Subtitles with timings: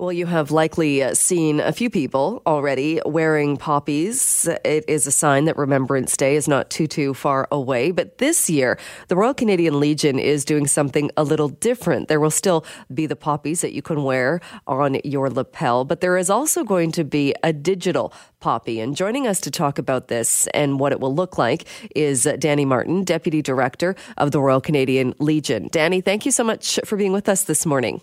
[0.00, 4.48] Well, you have likely uh, seen a few people already wearing poppies.
[4.64, 7.90] It is a sign that Remembrance Day is not too, too far away.
[7.90, 8.78] But this year,
[9.08, 12.08] the Royal Canadian Legion is doing something a little different.
[12.08, 16.16] There will still be the poppies that you can wear on your lapel, but there
[16.16, 18.80] is also going to be a digital poppy.
[18.80, 22.64] And joining us to talk about this and what it will look like is Danny
[22.64, 25.68] Martin, Deputy Director of the Royal Canadian Legion.
[25.70, 28.00] Danny, thank you so much for being with us this morning.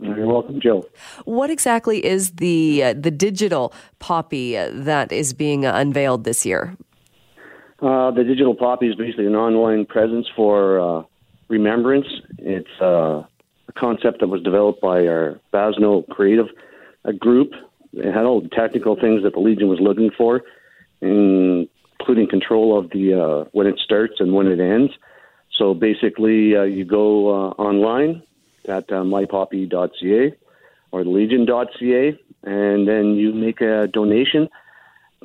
[0.00, 0.86] You're welcome, Jill.
[1.24, 6.46] What exactly is the uh, the digital poppy uh, that is being uh, unveiled this
[6.46, 6.76] year?
[7.80, 11.02] Uh, the digital poppy is basically an online presence for uh,
[11.48, 12.06] remembrance.
[12.38, 13.24] It's uh,
[13.68, 16.46] a concept that was developed by our Basno Creative
[17.18, 17.52] group.
[17.92, 20.42] It had all the technical things that the Legion was looking for,
[21.00, 24.92] including control of the when it starts and when it ends.
[25.56, 28.22] So basically, you go online
[28.68, 30.36] at uh, mypoppy.ca
[30.90, 34.48] or legion.ca, and then you make a donation.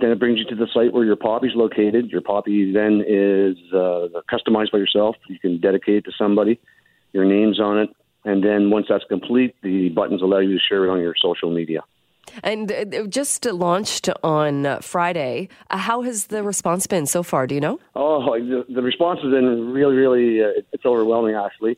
[0.01, 2.09] Then it brings you to the site where your poppy is located.
[2.09, 5.15] Your poppy then is uh, customized by yourself.
[5.29, 6.59] You can dedicate it to somebody.
[7.13, 7.89] Your name's on it.
[8.25, 11.51] And then once that's complete, the buttons allow you to share it on your social
[11.51, 11.83] media.
[12.41, 15.49] And uh, just launched on uh, Friday.
[15.69, 17.45] Uh, how has the response been so far?
[17.45, 17.79] Do you know?
[17.95, 21.77] Oh, the, the response has been really, really, uh, it's overwhelming, actually.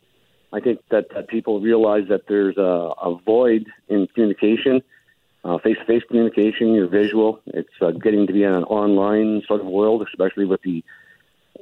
[0.55, 4.81] I think that, that people realize that there's a, a void in communication,
[5.63, 7.41] face to face communication, your visual.
[7.47, 10.81] It's uh, getting to be an online sort of world, especially with the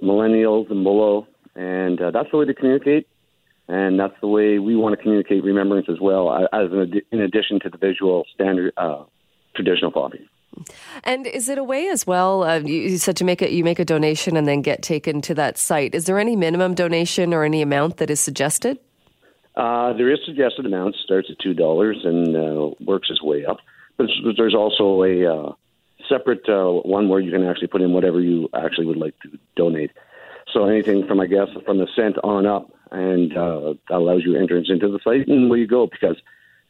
[0.02, 1.28] millennials and below.
[1.56, 3.08] And uh, that's the way to communicate.
[3.68, 7.60] And that's the way we want to communicate remembrance as well, as an, in addition
[7.62, 9.06] to the visual standard uh,
[9.56, 10.30] traditional poppy.
[11.04, 12.44] And is it a way as well?
[12.44, 15.22] Uh, you, you, said to make it, you make a donation and then get taken
[15.22, 15.96] to that site.
[15.96, 18.80] Is there any minimum donation or any amount that is suggested?
[19.56, 23.58] Uh, there is suggested amount starts at two dollars and uh, works its way up.
[23.98, 25.54] But there's also a uh,
[26.10, 29.38] separate uh, one where you can actually put in whatever you actually would like to
[29.56, 29.92] donate.
[30.52, 34.36] So anything from I guess from the cent on up, and uh, that allows you
[34.36, 36.18] entrance into the site and where you go because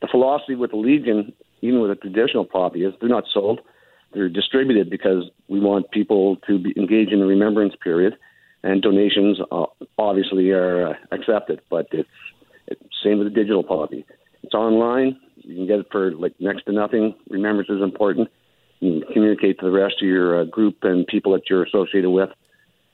[0.01, 3.61] the philosophy with the Legion, even with a traditional poppy, is they're not sold
[4.13, 8.15] they're distributed because we want people to be, engage in the remembrance period,
[8.63, 9.65] and donations uh,
[9.97, 11.61] obviously are uh, accepted.
[11.69, 12.09] But it's,
[12.67, 14.05] it's same with the digital poppy.
[14.43, 15.19] It's online.
[15.37, 17.15] You can get it for like next to nothing.
[17.29, 18.29] Remembrance is important.
[18.79, 22.09] You can communicate to the rest of your uh, group and people that you're associated
[22.09, 22.29] with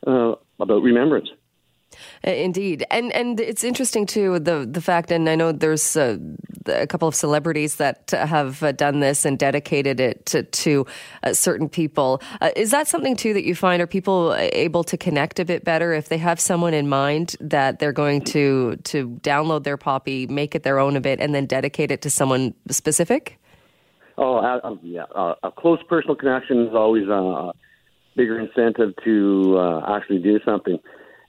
[0.06, 1.30] uh, about remembrance.
[2.25, 6.17] Uh, indeed, and and it's interesting too the the fact, and I know there's uh,
[6.67, 10.85] a couple of celebrities that have uh, done this and dedicated it to, to
[11.23, 12.22] uh, certain people.
[12.41, 15.63] Uh, is that something too that you find are people able to connect a bit
[15.63, 20.27] better if they have someone in mind that they're going to to download their poppy,
[20.27, 23.39] make it their own a bit, and then dedicate it to someone specific?
[24.17, 25.06] Oh, uh, yeah,
[25.44, 27.53] a close personal connection is always a
[28.17, 30.77] bigger incentive to actually do something.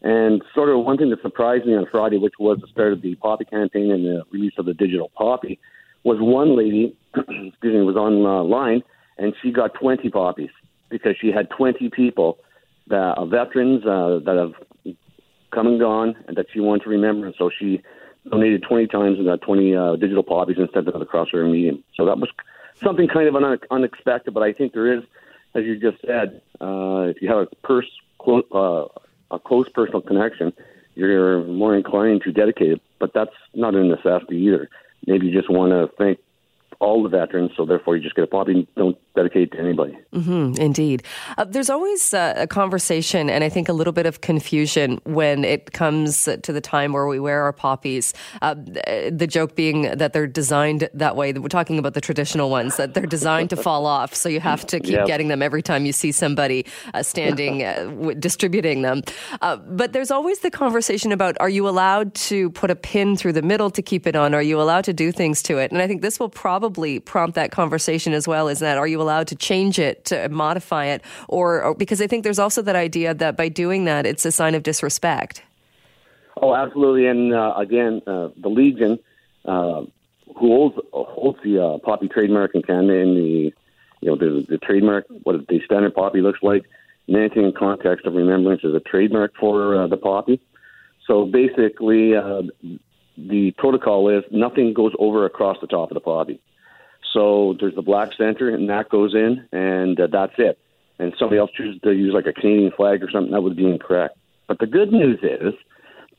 [0.02, 3.02] And sort of one thing that surprised me on Friday, which was the start of
[3.02, 5.58] the Poppy campaign and the release of the digital Poppy,
[6.04, 8.82] was one lady, excuse me, was online
[9.20, 10.50] and she got 20 poppies
[10.88, 12.38] because she had 20 people,
[12.88, 14.94] that uh, veterans uh, that have
[15.52, 17.26] come and gone, and that she wanted to remember.
[17.26, 17.82] And so she
[18.28, 21.84] donated 20 times and got 20 uh, digital poppies instead of the Crossriver Medium.
[21.94, 22.30] So that was
[22.82, 25.04] something kind of un- unexpected, but I think there is,
[25.54, 29.00] as you just said, uh, if you have a purse, clo- uh,
[29.30, 30.52] a close personal connection,
[30.94, 32.82] you're more inclined to dedicate it.
[32.98, 34.68] But that's not a necessity either.
[35.06, 36.18] Maybe you just want to thank
[36.80, 38.66] all the veterans, so therefore you just get a poppy.
[38.74, 39.98] Don't dedicate to anybody.
[40.14, 41.02] Mm-hmm, indeed,
[41.36, 45.44] uh, there's always uh, a conversation, and I think a little bit of confusion when
[45.44, 48.14] it comes to the time where we wear our poppies.
[48.40, 51.32] Uh, the joke being that they're designed that way.
[51.32, 54.66] We're talking about the traditional ones that they're designed to fall off, so you have
[54.68, 55.06] to keep yep.
[55.06, 56.64] getting them every time you see somebody
[56.94, 59.02] uh, standing uh, w- distributing them.
[59.42, 63.34] Uh, but there's always the conversation about: Are you allowed to put a pin through
[63.34, 64.34] the middle to keep it on?
[64.34, 65.72] Are you allowed to do things to it?
[65.72, 68.48] And I think this will probably probably prompt that conversation as well.
[68.48, 72.06] Is that are you allowed to change it, to modify it, or, or because I
[72.06, 75.42] think there's also that idea that by doing that, it's a sign of disrespect.
[76.40, 77.06] Oh, absolutely.
[77.06, 78.98] And uh, again, uh, the Legion,
[79.44, 79.82] uh,
[80.38, 83.52] who holds holds the uh, poppy trademark in Canada, and the
[84.00, 86.62] you know the, the trademark, what the standard poppy looks like,
[87.08, 90.40] and anything in context of remembrance is a trademark for uh, the poppy.
[91.06, 92.42] So basically, uh,
[93.16, 96.40] the protocol is nothing goes over across the top of the poppy.
[97.12, 100.58] So there's the black center, and that goes in, and uh, that's it.
[100.98, 103.66] And somebody else chooses to use like a Canadian flag or something, that would be
[103.66, 104.16] incorrect.
[104.46, 105.54] But the good news is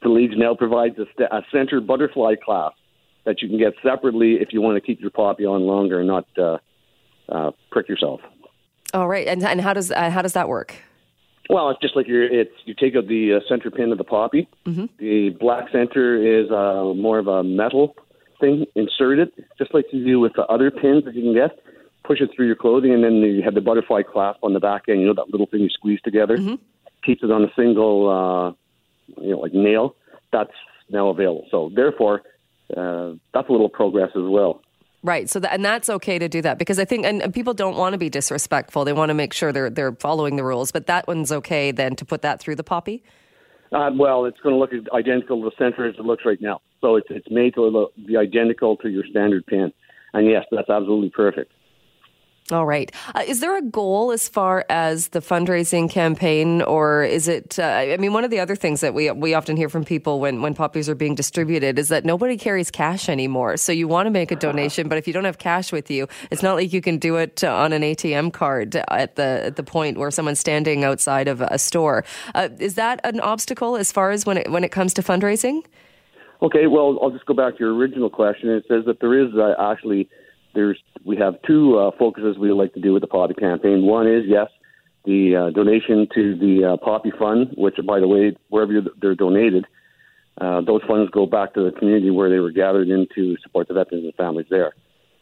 [0.02, 2.76] the Legion now provides a, st- a center butterfly clasp
[3.26, 6.08] that you can get separately if you want to keep your poppy on longer and
[6.08, 6.58] not uh,
[7.30, 8.22] uh, prick yourself.
[8.94, 10.76] All right, and and how does uh, how does that work?
[11.50, 14.04] Well, it's just like you're, it's you take out the uh, center pin of the
[14.04, 14.50] poppy.
[14.66, 14.86] Mm-hmm.
[15.00, 17.96] The black center is uh, more of a metal
[18.42, 18.66] thing.
[18.76, 21.60] Insert it just like you do with the other pins that you can get.
[22.04, 24.84] Push it through your clothing, and then you have the butterfly clasp on the back
[24.90, 25.00] end.
[25.00, 26.36] You know that little thing you squeeze together.
[26.38, 26.56] Mm-hmm.
[27.06, 29.96] Keeps it on a single, uh, you know, like nail.
[30.34, 30.52] That's
[30.90, 31.46] now available.
[31.52, 32.24] So therefore,
[32.76, 34.62] uh, that's a little progress as well.
[35.04, 35.30] Right.
[35.30, 37.76] So that, and that's okay to do that because I think and, and people don't
[37.76, 38.86] want to be disrespectful.
[38.86, 40.72] They want to make sure they're they're following the rules.
[40.72, 43.04] But that one's okay then to put that through the poppy.
[43.72, 46.60] Uh, well, it's going to look identical to the center as it looks right now.
[46.82, 49.72] So it's it's made to look, be identical to your standard pin.
[50.14, 51.52] And yes, that's absolutely perfect.
[52.52, 52.92] All right.
[53.16, 57.58] Uh, is there a goal as far as the fundraising campaign, or is it?
[57.58, 60.20] Uh, I mean, one of the other things that we we often hear from people
[60.20, 63.56] when when poppies are being distributed is that nobody carries cash anymore.
[63.56, 66.08] So you want to make a donation, but if you don't have cash with you,
[66.30, 69.64] it's not like you can do it on an ATM card at the at the
[69.64, 72.04] point where someone's standing outside of a store.
[72.36, 75.64] Uh, is that an obstacle as far as when it when it comes to fundraising?
[76.42, 76.68] Okay.
[76.68, 78.50] Well, I'll just go back to your original question.
[78.50, 80.10] It says that there is uh, actually
[80.54, 83.86] there's we have two uh, focuses we like to do with the Poppy campaign.
[83.86, 84.48] One is yes,
[85.06, 89.66] the uh, donation to the uh, Poppy Fund, which by the way, wherever they're donated,
[90.40, 93.68] uh, those funds go back to the community where they were gathered in to support
[93.68, 94.74] the veterans and families there.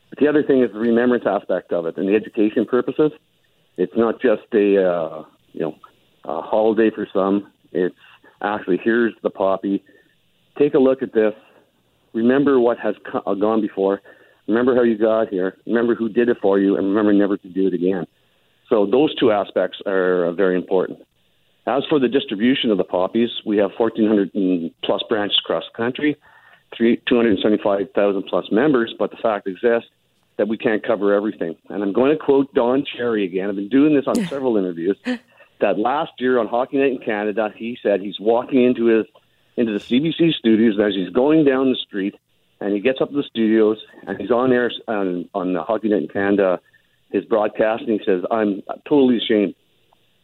[0.10, 3.12] But the other thing is the remembrance aspect of it and the education purposes.
[3.78, 5.24] It's not just a uh,
[5.54, 5.76] you know
[6.26, 7.52] a holiday for some.
[7.72, 7.96] It's
[8.42, 9.84] actually here's the poppy.
[10.58, 11.34] Take a look at this.
[12.14, 14.02] Remember what has co- gone before
[14.50, 15.56] Remember how you got here.
[15.68, 18.08] Remember who did it for you, and remember never to do it again.
[18.68, 21.00] So those two aspects are uh, very important.
[21.68, 24.32] As for the distribution of the poppies, we have 1,400
[24.84, 26.18] plus branches across the country,
[26.78, 29.90] 275,000 plus members, but the fact exists
[30.38, 31.56] that we can't cover everything.
[31.70, 33.50] And I'm going to quote Don Cherry again.
[33.50, 34.98] I've been doing this on several interviews.
[35.60, 39.06] That last year on Hockey Night in Canada, he said he's walking into his
[39.58, 42.16] into the CBC studios as he's going down the street
[42.62, 43.78] and he gets up to the studios
[44.08, 46.60] and he's on air on, on the Hockey Night in Canada,
[47.12, 49.56] his broadcast, and he says, "I'm totally ashamed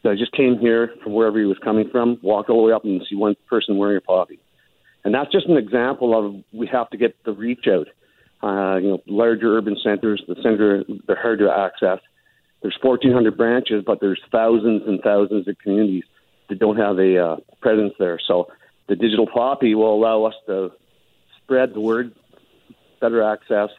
[0.04, 2.74] that I just came here from wherever he was coming from, walked all the way
[2.74, 4.40] up and see one person wearing a poppy."
[5.04, 7.88] And that's just an example of we have to get the reach out.
[8.44, 12.00] Uh, you know, larger urban centers, the center they're hard to access.
[12.62, 16.04] There's 1,400 branches, but there's thousands and thousands of communities
[16.50, 18.20] that don't have a uh, presence there.
[18.28, 18.48] So
[18.88, 20.72] the digital poppy will allow us to
[21.38, 22.14] spread the word
[23.00, 23.70] better access,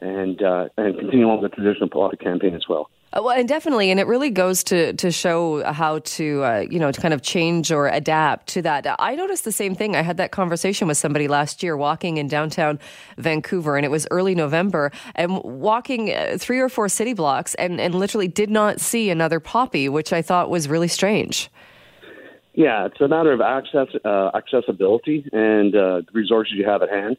[0.00, 2.90] and uh, and continue on the traditional political campaign as well.
[3.10, 6.78] Uh, well, and definitely, and it really goes to to show how to uh, you
[6.78, 8.86] know to kind of change or adapt to that.
[8.98, 9.96] I noticed the same thing.
[9.96, 12.78] I had that conversation with somebody last year walking in downtown
[13.16, 17.80] Vancouver, and it was early November, and walking uh, three or four city blocks, and
[17.80, 21.48] and literally did not see another poppy, which I thought was really strange.
[22.52, 26.90] Yeah, it's a matter of access, uh, accessibility, and uh, the resources you have at
[26.90, 27.16] hand.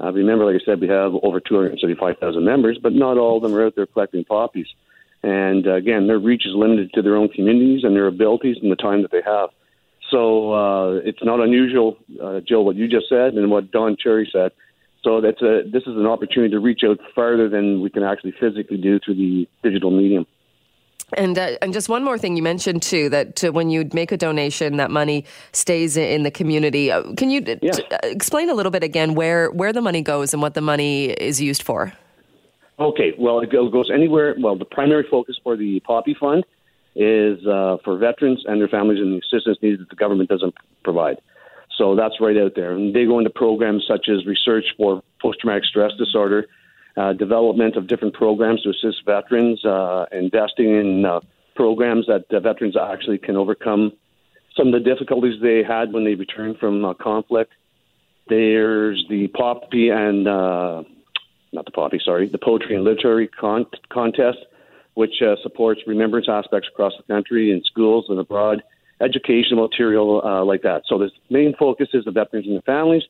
[0.00, 3.54] Uh, remember, like I said, we have over 275,000 members, but not all of them
[3.54, 4.66] are out there collecting poppies.
[5.22, 8.70] And uh, again, their reach is limited to their own communities and their abilities and
[8.70, 9.50] the time that they have.
[10.10, 14.28] So uh, it's not unusual, uh, Jill, what you just said and what Don Cherry
[14.30, 14.52] said.
[15.02, 18.32] So that's a, this is an opportunity to reach out farther than we can actually
[18.38, 20.26] physically do through the digital medium.
[21.12, 24.10] And uh, and just one more thing you mentioned too that uh, when you make
[24.10, 26.90] a donation, that money stays in the community.
[26.90, 30.32] Uh, can you t- uh, explain a little bit again where where the money goes
[30.32, 31.92] and what the money is used for?
[32.78, 34.34] Okay, well it goes anywhere.
[34.38, 36.44] Well, the primary focus for the Poppy Fund
[36.96, 40.54] is uh, for veterans and their families and the assistance needed that the government doesn't
[40.82, 41.20] provide.
[41.76, 45.40] So that's right out there, and they go into programs such as research for post
[45.40, 46.46] traumatic stress disorder
[46.96, 51.20] uh, development of different programs to assist veterans, uh, investing in uh,
[51.56, 53.92] programs that veterans actually can overcome
[54.56, 57.52] some of the difficulties they had when they returned from conflict.
[58.28, 60.82] There's the poppy and uh,
[61.52, 64.38] not the poppy, sorry, the poetry and literary con- contest,
[64.94, 68.62] which uh, supports remembrance aspects across the country in schools and abroad,
[69.00, 70.82] educational material uh, like that.
[70.86, 73.02] So the main focus is the veterans and the families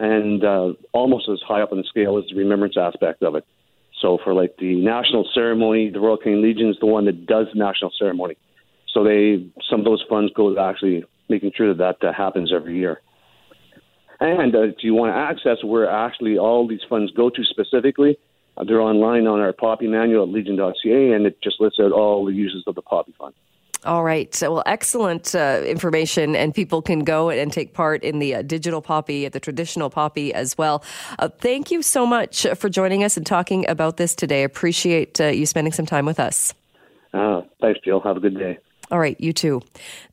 [0.00, 3.44] and uh, almost as high up on the scale as the remembrance aspect of it.
[4.00, 7.48] So for like the national ceremony, the Royal Canadian Legion is the one that does
[7.54, 8.36] national ceremony.
[8.92, 12.52] So they some of those funds go to actually making sure that that uh, happens
[12.54, 13.00] every year.
[14.20, 18.18] And uh, if you want to access where actually all these funds go to specifically,
[18.56, 22.24] uh, they're online on our Poppy manual at legion.ca, and it just lists out all
[22.24, 23.34] the uses of the Poppy Fund.
[23.84, 24.36] All right.
[24.42, 28.82] Well, excellent uh, information, and people can go and take part in the uh, digital
[28.82, 30.82] poppy, the traditional poppy as well.
[31.18, 34.42] Uh, thank you so much for joining us and talking about this today.
[34.42, 36.54] Appreciate uh, you spending some time with us.
[37.14, 38.00] Uh, thanks, Jill.
[38.00, 38.58] Have a good day.
[38.90, 39.60] All right, you too.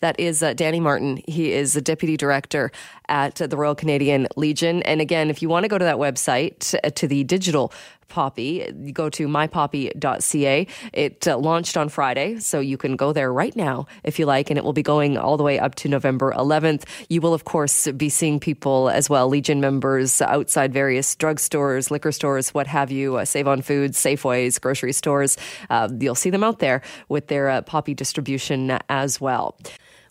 [0.02, 1.22] That is uh, Danny Martin.
[1.28, 2.72] He is the deputy director
[3.08, 4.82] at the Royal Canadian Legion.
[4.84, 7.72] And again, if you want to go to that website, uh, to the digital
[8.08, 10.68] Poppy, you go to mypoppy.ca.
[10.94, 14.50] It uh, launched on Friday, so you can go there right now if you like,
[14.50, 16.84] and it will be going all the way up to November 11th.
[17.10, 22.12] You will, of course, be seeing people as well, Legion members outside various drugstores, liquor
[22.12, 25.38] stores, what have you, uh, Save on Foods, Safeways, grocery stores.
[25.70, 29.58] Uh, you'll see them out there with their uh, Poppy distribution as well.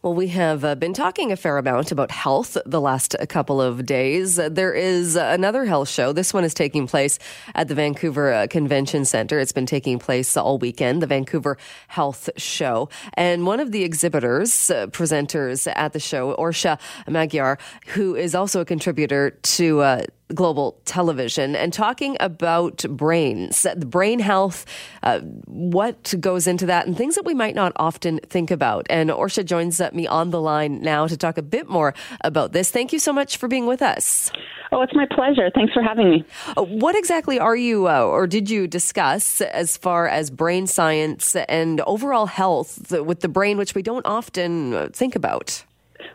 [0.05, 3.87] Well, we have uh, been talking a fair amount about health the last couple of
[3.87, 4.37] days.
[4.37, 6.13] There is another health show.
[6.13, 7.19] This one is taking place
[7.55, 9.39] at the Vancouver uh, Convention Center.
[9.39, 11.57] It's been taking place all weekend, the Vancouver
[11.89, 12.91] Health Show.
[13.15, 17.57] And one of the exhibitors, uh, presenters at the show, Orsha Magyar,
[17.87, 20.03] who is also a contributor to uh,
[20.33, 24.65] global television and talking about brains, the brain health,
[25.03, 28.87] uh, what goes into that, and things that we might not often think about.
[28.89, 32.71] And Orsha joins me on the line now to talk a bit more about this.
[32.71, 34.33] Thank you so much for being with us.
[34.73, 35.51] Oh, it's my pleasure.
[35.55, 36.25] Thanks for having me.
[36.57, 41.37] Uh, what exactly are you, uh, or did you discuss as far as brain science
[41.37, 45.65] and overall health with the brain, which we don't often uh, think about?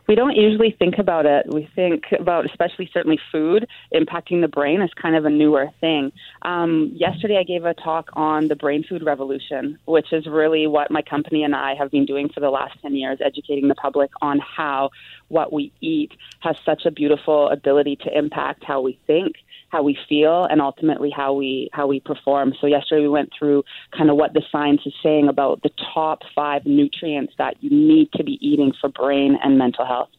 [0.07, 1.45] We don't usually think about it.
[1.47, 6.11] We think about, especially certainly food impacting the brain as kind of a newer thing.
[6.41, 10.91] Um, yesterday, I gave a talk on the brain food revolution, which is really what
[10.91, 14.11] my company and I have been doing for the last 10 years, educating the public
[14.21, 14.89] on how
[15.27, 19.35] what we eat has such a beautiful ability to impact how we think
[19.69, 22.53] how we feel and ultimately how we how we perform.
[22.59, 23.63] So yesterday we went through
[23.95, 28.11] kind of what the science is saying about the top five nutrients that you need
[28.13, 30.09] to be eating for brain and mental health.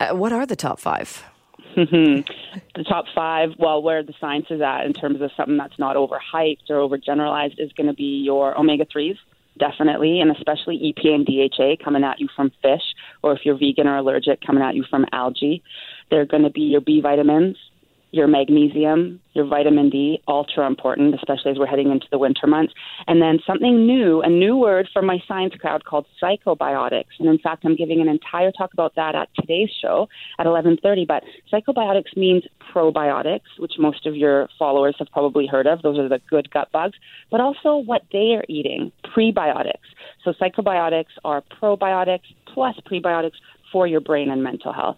[0.00, 1.24] Uh, what are the top five?
[2.74, 5.96] the top five, well, where the science is at in terms of something that's not
[5.96, 9.16] overhyped or overgeneralized is going to be your omega 3s,
[9.58, 12.82] definitely, and especially EPA and DHA coming at you from fish,
[13.22, 15.62] or if you're vegan or allergic, coming at you from algae.
[16.10, 17.56] They're going to be your B vitamins,
[18.10, 22.72] your magnesium, your vitamin D, ultra important, especially as we're heading into the winter months.
[23.06, 27.18] And then something new, a new word for my science crowd called psychobiotics.
[27.18, 31.06] And in fact, I'm giving an entire talk about that at today's show at 11:30.
[31.06, 31.22] But
[31.52, 35.82] psychobiotics means probiotics, which most of your followers have probably heard of.
[35.82, 36.96] Those are the good gut bugs,
[37.30, 39.88] but also what they are eating, prebiotics.
[40.24, 43.36] So psychobiotics are probiotics plus prebiotics
[43.70, 44.96] for your brain and mental health.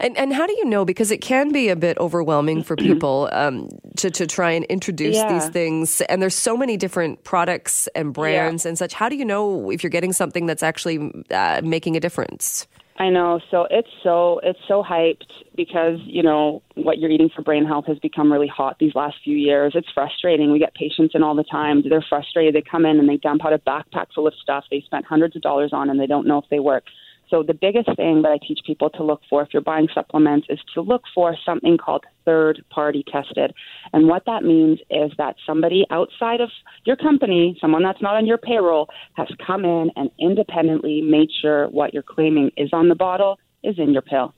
[0.00, 0.84] And and how do you know?
[0.84, 5.16] Because it can be a bit overwhelming for people um, to to try and introduce
[5.16, 5.32] yeah.
[5.32, 8.70] these things, and there's so many different products and brands yeah.
[8.70, 8.94] and such.
[8.94, 12.66] How do you know if you're getting something that's actually uh, making a difference?
[12.96, 13.40] I know.
[13.50, 17.86] So it's so it's so hyped because you know what you're eating for brain health
[17.86, 19.72] has become really hot these last few years.
[19.74, 20.52] It's frustrating.
[20.52, 21.82] We get patients in all the time.
[21.88, 22.54] They're frustrated.
[22.54, 25.36] They come in and they dump out a backpack full of stuff they spent hundreds
[25.36, 26.84] of dollars on, and they don't know if they work.
[27.32, 30.48] So the biggest thing that I teach people to look for if you're buying supplements
[30.50, 33.54] is to look for something called third party tested.
[33.94, 36.50] And what that means is that somebody outside of
[36.84, 41.68] your company, someone that's not on your payroll, has come in and independently made sure
[41.68, 44.34] what you're claiming is on the bottle is in your pill.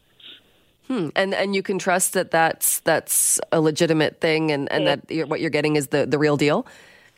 [0.87, 1.09] Hmm.
[1.17, 5.27] And and you can trust that that's that's a legitimate thing, and, and that you're,
[5.27, 6.67] what you're getting is the, the real deal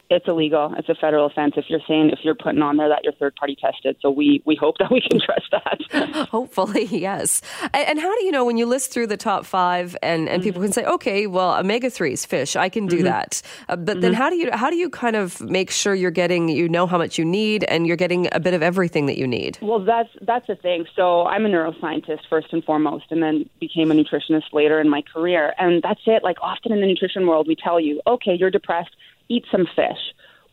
[0.09, 0.73] it's illegal.
[0.79, 3.35] It's a federal offense if you're saying if you're putting on there that you're third
[3.35, 3.97] party tested.
[4.01, 6.29] So we we hope that we can trust that.
[6.31, 7.43] Hopefully, yes.
[7.75, 10.41] And, and, how do you know when you list through the top five and, and
[10.41, 10.43] mm-hmm.
[10.43, 13.05] people can say, okay, well, omega threes, fish, I can do mm-hmm.
[13.07, 13.43] that.
[13.69, 14.01] Uh, but mm-hmm.
[14.01, 16.87] then how do you how do you kind of make sure you're getting you know
[16.87, 19.59] how much you need and you're getting a bit of everything that you need?
[19.61, 20.87] Well, that's that's the thing.
[20.95, 25.03] So I'm a neuroscientist first and foremost, and then became a nutritionist later in my
[25.03, 25.55] career.
[25.59, 26.23] And that's it.
[26.23, 28.95] Like often in the nutrition world, we tell you, okay, you're depressed
[29.29, 29.99] eat some fish.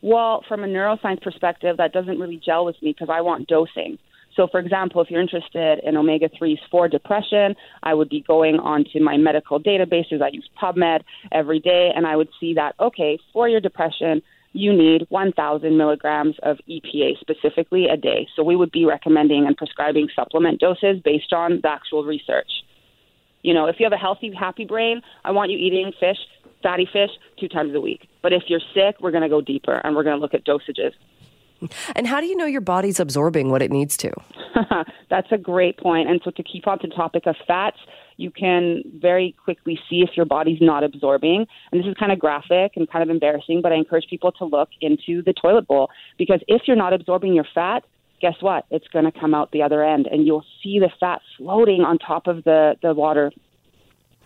[0.02, 3.98] Well, from a neuroscience perspective, that doesn't really gel with me because I want dosing.
[4.36, 8.56] So, for example, if you're interested in omega 3s for depression, I would be going
[8.56, 10.20] onto my medical databases.
[10.20, 14.72] I use PubMed every day, and I would see that, okay, for your depression, you
[14.72, 18.26] need 1,000 milligrams of EPA specifically a day.
[18.34, 22.50] So, we would be recommending and prescribing supplement doses based on the actual research.
[23.42, 26.18] You know, if you have a healthy, happy brain, I want you eating fish
[26.64, 28.08] fatty fish two times a week.
[28.22, 30.44] But if you're sick, we're going to go deeper and we're going to look at
[30.44, 30.92] dosages.
[31.94, 34.12] And how do you know your body's absorbing what it needs to?
[35.10, 36.08] That's a great point.
[36.08, 37.78] And so, to keep on the topic of fats,
[38.16, 41.46] you can very quickly see if your body's not absorbing.
[41.70, 44.44] And this is kind of graphic and kind of embarrassing, but I encourage people to
[44.44, 47.84] look into the toilet bowl because if you're not absorbing your fat,
[48.20, 48.66] guess what?
[48.70, 51.98] It's going to come out the other end, and you'll see the fat floating on
[51.98, 53.32] top of the the water.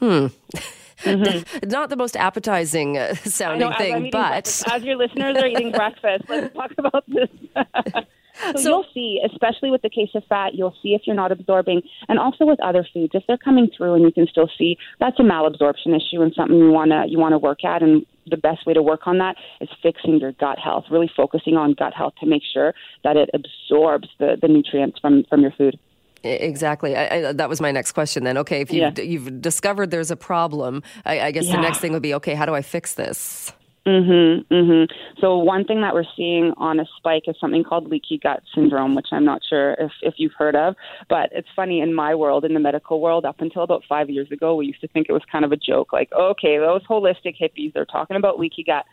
[0.00, 0.26] Hmm.
[1.02, 1.69] Mm-hmm.
[1.71, 6.25] Not the most appetizing uh, sounding know, thing, but as your listeners are eating breakfast,
[6.28, 7.28] let's talk about this.
[8.40, 11.33] So, so, you'll see, especially with the case of fat, you'll see if you're not
[11.33, 14.76] absorbing, and also with other foods, if they're coming through and you can still see,
[15.00, 17.83] that's a malabsorption issue and something you wanna you wanna work at.
[17.83, 21.57] And the best way to work on that is fixing your gut health, really focusing
[21.57, 25.52] on gut health to make sure that it absorbs the, the nutrients from from your
[25.59, 25.76] food.
[26.25, 26.97] Exactly.
[26.97, 28.25] I, I, that was my next question.
[28.25, 29.05] Then, okay, if you've, yeah.
[29.05, 31.57] you've discovered there's a problem, I, I guess yeah.
[31.57, 33.53] the next thing would be, okay, how do I fix this?
[33.87, 34.91] Mhm, mhm.
[35.19, 38.95] So one thing that we're seeing on a spike is something called leaky gut syndrome,
[38.95, 40.75] which I'm not sure if if you've heard of,
[41.09, 44.31] but it's funny in my world, in the medical world, up until about 5 years
[44.31, 47.37] ago, we used to think it was kind of a joke like, okay, those holistic
[47.41, 48.85] hippies, they're talking about leaky gut.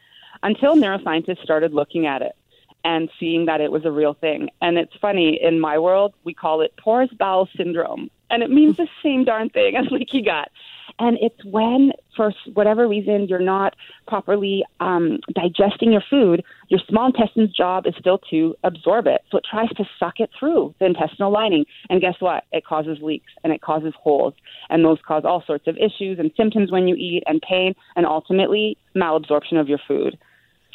[0.44, 2.34] Until neuroscientists started looking at it
[2.86, 4.48] and seeing that it was a real thing.
[4.62, 8.78] And it's funny, in my world, we call it porous bowel syndrome, and it means
[8.78, 10.50] the same darn thing as leaky gut.
[10.98, 13.76] And it's when, for whatever reason, you're not
[14.08, 19.22] properly um, digesting your food, your small intestine's job is still to absorb it.
[19.30, 21.66] So it tries to suck it through the intestinal lining.
[21.90, 22.46] And guess what?
[22.54, 24.36] It causes leaks and it causes holes.
[24.70, 28.06] And those cause all sorts of issues and symptoms when you eat and pain and
[28.06, 30.18] ultimately malabsorption of your food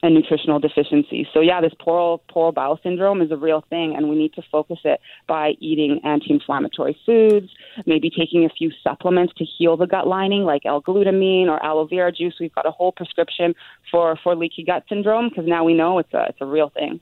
[0.03, 1.29] and nutritional deficiency.
[1.33, 4.43] So yeah, this poor poor bowel syndrome is a real thing, and we need to
[4.51, 7.49] focus it by eating anti-inflammatory foods,
[7.87, 12.13] maybe taking a few supplements to heal the gut lining, like L-glutamine or aloe vera
[12.13, 12.35] juice.
[12.41, 13.55] We've got a whole prescription
[13.91, 17.01] for for leaky gut syndrome because now we know it's a it's a real thing.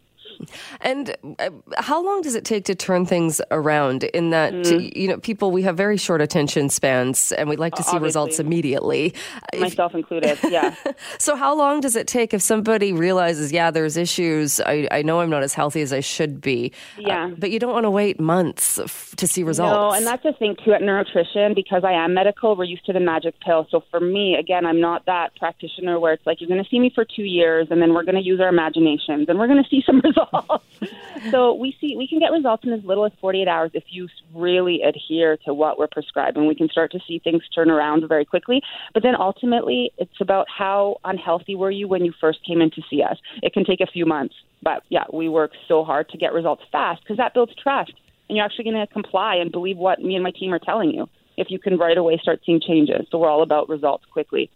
[0.81, 4.05] And uh, how long does it take to turn things around?
[4.05, 4.95] In that, mm.
[4.97, 8.07] you know, people we have very short attention spans, and we'd like to see Obviously.
[8.07, 9.15] results immediately.
[9.59, 10.39] Myself if, included.
[10.49, 10.75] Yeah.
[11.19, 14.61] so, how long does it take if somebody realizes, yeah, there's issues?
[14.61, 16.73] I, I know I'm not as healthy as I should be.
[16.99, 17.27] Uh, yeah.
[17.27, 19.73] Uh, but you don't want to wait months f- to see results.
[19.73, 22.57] No, and that's the thing too at Neurotrition because I am medical.
[22.57, 23.67] We're used to the magic pill.
[23.71, 26.79] So for me, again, I'm not that practitioner where it's like you're going to see
[26.79, 29.63] me for two years, and then we're going to use our imaginations, and we're going
[29.63, 30.28] to see some results
[31.31, 34.09] so we see we can get results in as little as 48 hours if you
[34.35, 36.47] really adhere to what we're prescribing.
[36.47, 38.63] We can start to see things turn around very quickly.
[38.95, 42.83] But then ultimately, it's about how unhealthy were you when you first came in to
[42.89, 43.19] see us.
[43.43, 46.63] It can take a few months, but yeah, we work so hard to get results
[46.71, 47.93] fast because that builds trust,
[48.29, 50.91] and you're actually going to comply and believe what me and my team are telling
[50.91, 51.09] you.
[51.37, 54.51] If you can right away start seeing changes, so we're all about results quickly.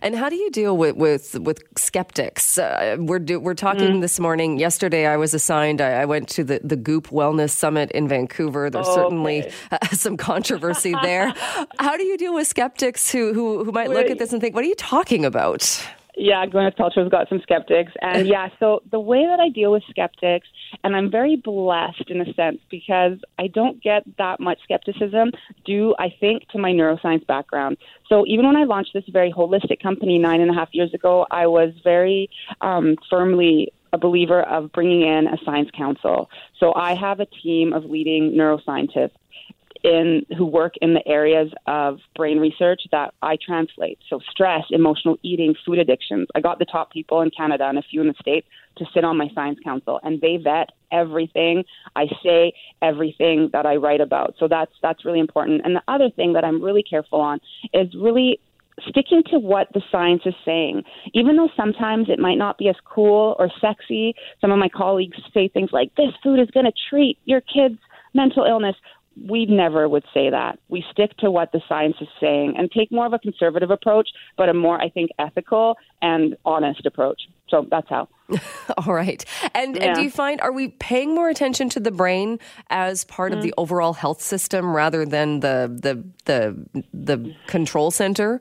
[0.00, 2.58] And how do you deal with with, with skeptics?
[2.58, 4.00] Uh, we're do, we're talking mm.
[4.00, 4.58] this morning.
[4.58, 5.80] Yesterday, I was assigned.
[5.80, 8.70] I, I, went to the the Goop Wellness Summit in Vancouver.
[8.70, 9.52] There's oh, certainly okay.
[9.72, 11.32] uh, some controversy there.
[11.78, 13.98] how do you deal with skeptics who who, who might Wait.
[13.98, 17.40] look at this and think, "What are you talking about?" Yeah, Gwyneth Paltrow's got some
[17.42, 17.92] skeptics.
[18.02, 20.46] And yeah, so the way that I deal with skeptics,
[20.84, 25.32] and I'm very blessed in a sense because I don't get that much skepticism
[25.64, 27.78] due, I think, to my neuroscience background.
[28.08, 31.26] So even when I launched this very holistic company nine and a half years ago,
[31.30, 32.28] I was very
[32.60, 36.30] um, firmly a believer of bringing in a science council.
[36.58, 39.12] So I have a team of leading neuroscientists
[39.84, 43.98] in who work in the areas of brain research that I translate.
[44.08, 46.28] So stress, emotional eating, food addictions.
[46.34, 49.04] I got the top people in Canada and a few in the States to sit
[49.04, 51.64] on my science council and they vet everything
[51.96, 54.34] I say, everything that I write about.
[54.38, 55.62] So that's that's really important.
[55.64, 57.40] And the other thing that I'm really careful on
[57.72, 58.40] is really
[58.88, 60.82] sticking to what the science is saying.
[61.12, 65.18] Even though sometimes it might not be as cool or sexy, some of my colleagues
[65.34, 67.78] say things like, this food is going to treat your kid's
[68.14, 68.76] mental illness
[69.28, 70.58] we never would say that.
[70.68, 74.08] We stick to what the science is saying and take more of a conservative approach,
[74.36, 77.22] but a more, I think, ethical and honest approach.
[77.48, 78.08] So that's how.
[78.78, 79.24] All right.
[79.54, 79.84] And, yeah.
[79.84, 82.38] and do you find, are we paying more attention to the brain
[82.70, 83.36] as part mm.
[83.36, 88.40] of the overall health system rather than the, the, the, the control center?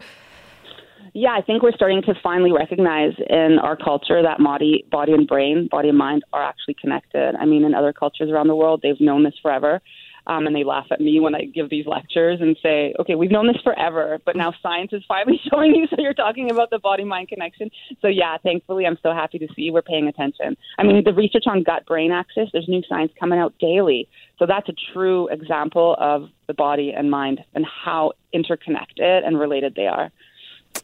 [1.13, 5.27] Yeah, I think we're starting to finally recognize in our culture that body, body and
[5.27, 7.35] brain, body and mind are actually connected.
[7.35, 9.81] I mean, in other cultures around the world, they've known this forever.
[10.27, 13.31] Um, and they laugh at me when I give these lectures and say, okay, we've
[13.31, 15.87] known this forever, but now science is finally showing you.
[15.87, 17.69] So you're talking about the body mind connection.
[18.01, 20.55] So, yeah, thankfully, I'm so happy to see we're paying attention.
[20.77, 24.07] I mean, the research on gut brain axis, there's new science coming out daily.
[24.37, 29.75] So, that's a true example of the body and mind and how interconnected and related
[29.75, 30.11] they are.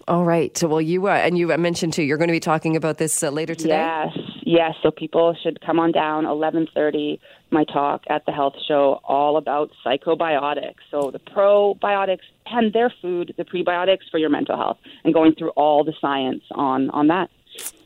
[0.07, 0.61] All right.
[0.63, 2.03] Well, you uh, and you mentioned too.
[2.03, 3.75] You're going to be talking about this uh, later today.
[3.75, 4.73] Yes, yes.
[4.81, 6.25] So people should come on down.
[6.25, 7.19] 11:30.
[7.51, 10.81] My talk at the health show, all about psychobiotics.
[10.91, 15.51] So the probiotics and their food, the prebiotics for your mental health, and going through
[15.51, 17.29] all the science on on that.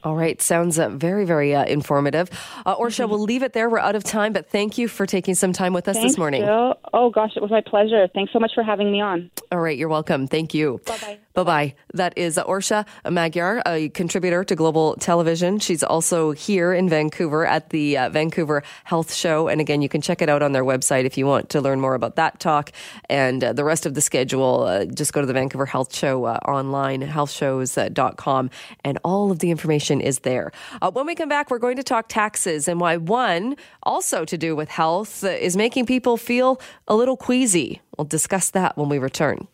[0.04, 0.41] All right.
[0.41, 2.30] Sounds uh, very, very uh, informative.
[2.65, 3.69] Uh, Orsha, we'll leave it there.
[3.69, 6.17] We're out of time, but thank you for taking some time with us Thanks, this
[6.17, 6.41] morning.
[6.41, 6.74] Jill.
[6.91, 8.08] Oh, gosh, it was my pleasure.
[8.13, 9.30] Thanks so much for having me on.
[9.52, 9.78] All right.
[9.78, 10.26] You're welcome.
[10.28, 10.82] Thank you.
[10.86, 11.44] Bye bye.
[11.44, 11.76] Bye.
[11.94, 15.60] That is Orsha Magyar, a contributor to Global Television.
[15.60, 19.48] She's also here in Vancouver at the uh, Vancouver Health Show.
[19.48, 21.82] And again, you can check it out on their website if you want to learn
[21.82, 22.72] more about that talk
[23.10, 24.63] and uh, the rest of the schedule.
[24.63, 28.50] Uh, just go to the Vancouver Health Show uh, online, healthshows.com,
[28.84, 30.52] and all of the information is there.
[30.82, 34.38] Uh, when we come back, we're going to talk taxes and why one, also to
[34.38, 37.82] do with health, is making people feel a little queasy.
[37.98, 39.48] We'll discuss that when we return.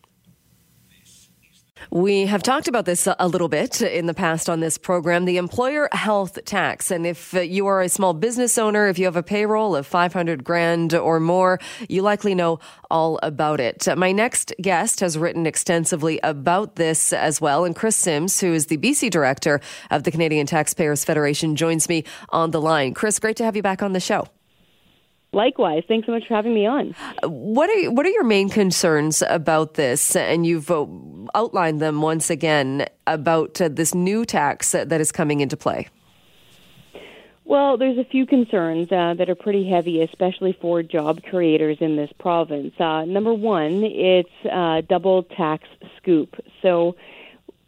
[1.90, 5.36] We have talked about this a little bit in the past on this program the
[5.36, 6.90] employer health tax.
[6.90, 9.86] And if uh, you are a small business owner, if you have a payroll of
[9.86, 12.60] 500 grand or more, you likely know
[12.90, 13.86] all about it.
[13.96, 17.64] My next guest has written extensively about this as well.
[17.64, 19.60] And Kris Sims, who is the BC director
[19.90, 22.94] of the Canadian Taxpayers Federation, joins me on the line.
[22.94, 24.26] Kris, great to have you back on the show.
[25.32, 26.94] Likewise, thanks so much for having me on.
[27.22, 30.16] What are what are your main concerns about this?
[30.16, 30.86] And you've uh,
[31.34, 35.88] outlined them once again about uh, this new tax that is coming into play.
[37.44, 41.96] Well, there's a few concerns uh, that are pretty heavy, especially for job creators in
[41.96, 42.78] this province.
[42.78, 46.36] Uh, number one, it's uh, double tax scoop.
[46.60, 46.94] So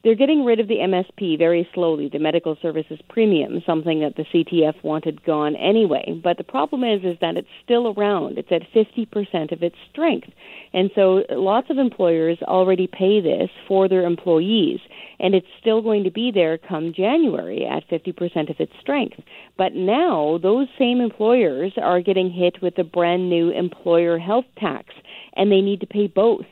[0.03, 4.25] they're getting rid of the MSP very slowly, the medical services premium, something that the
[4.33, 6.19] CTF wanted gone anyway.
[6.23, 8.39] But the problem is, is that it's still around.
[8.39, 10.29] It's at 50% of its strength.
[10.73, 14.81] And so lots of employers already pay this for their employees.
[15.19, 19.21] And it's still going to be there come January at 50% of its strength.
[19.59, 24.95] But now those same employers are getting hit with a brand new employer health tax,
[25.37, 26.47] and they need to pay both.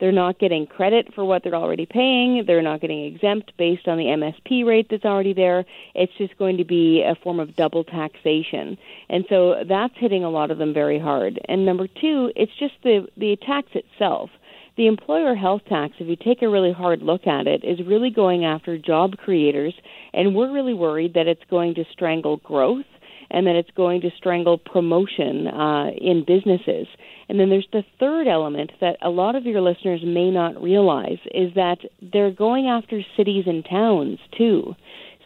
[0.00, 2.44] They're not getting credit for what they're already paying.
[2.46, 5.66] They're not getting exempt based on the MSP rate that's already there.
[5.94, 8.78] It's just going to be a form of double taxation.
[9.10, 11.38] And so that's hitting a lot of them very hard.
[11.46, 14.30] And number two, it's just the, the tax itself.
[14.76, 18.08] The employer health tax, if you take a really hard look at it, is really
[18.08, 19.74] going after job creators,
[20.14, 22.86] and we're really worried that it's going to strangle growth
[23.30, 26.86] and that it's going to strangle promotion uh, in businesses.
[27.28, 31.18] And then there's the third element that a lot of your listeners may not realize
[31.26, 31.78] is that
[32.12, 34.74] they're going after cities and towns too.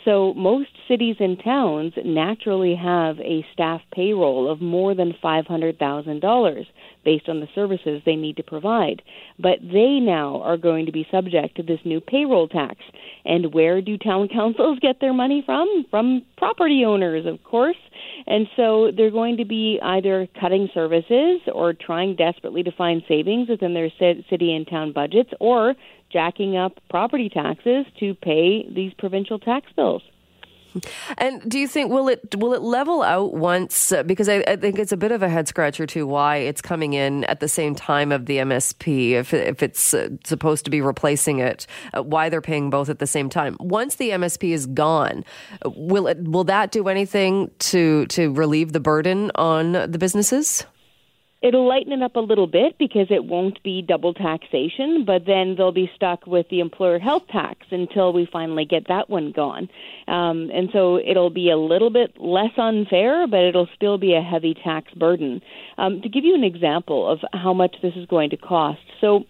[0.05, 6.67] So most cities and towns naturally have a staff payroll of more than $500,000
[7.05, 9.03] based on the services they need to provide.
[9.39, 12.77] But they now are going to be subject to this new payroll tax.
[13.25, 15.87] And where do town councils get their money from?
[15.91, 17.77] From property owners, of course.
[18.27, 23.49] And so they're going to be either cutting services or trying desperately to find savings
[23.49, 25.75] within their city and town budgets or
[26.15, 30.03] jacking up property taxes to pay these provincial tax bills.
[31.19, 33.93] And do you think will it will it level out once?
[33.93, 36.05] Uh, because I, I, think it's a bit of a head scratcher too.
[36.05, 40.09] Why it's coming in at the same time of the MSP if if it's uh,
[40.25, 41.69] supposed to be replacing it?
[41.97, 43.57] Uh, why they're paying both at the same time?
[43.61, 45.25] Once the MSP is gone,
[45.65, 50.67] will it will that do anything to to relieve the burden on the businesses?
[51.45, 55.57] It'll lighten it up a little bit because it won't be double taxation, but then
[55.59, 59.69] they'll be stuck with the employer health tax until we finally get that one gone.
[60.09, 64.23] Um, and so it'll be a little bit less unfair, but it'll still be a
[64.23, 65.43] heavy tax burden.
[65.77, 69.25] Um, to give you an example of how much this is going to cost, so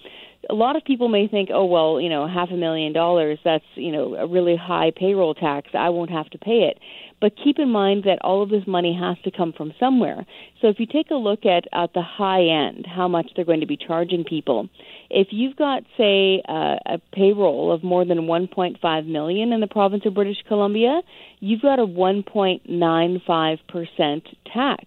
[0.48, 3.64] a lot of people may think, oh well, you know, half a million dollars, that's
[3.74, 5.68] you know a really high payroll tax.
[5.74, 6.78] I won't have to pay it.
[7.20, 10.26] But keep in mind that all of this money has to come from somewhere.
[10.61, 13.61] So if you take a look at at the high end, how much they're going
[13.61, 14.68] to be charging people,
[15.11, 20.02] if you've got say uh, a payroll of more than 1.5 million in the province
[20.07, 21.00] of British Columbia,
[21.40, 24.85] you've got a 1.95 percent tax.